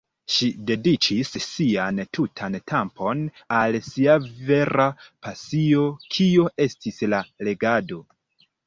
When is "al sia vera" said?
3.61-4.89